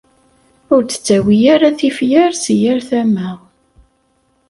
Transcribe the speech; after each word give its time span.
Ur 0.73 0.81
d-ttawi 0.83 1.37
ara 1.55 1.69
tifyar 1.79 2.31
si 2.43 2.55
yal 2.61 2.79
tama. 2.89 3.29